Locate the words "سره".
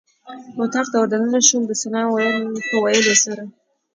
3.23-3.43